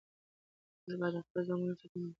موږ 0.85 0.95
باید 1.01 1.13
د 1.15 1.17
خپلو 1.25 1.47
ځنګلونو 1.47 1.79
ساتنه 1.81 2.01
وکړو. 2.03 2.07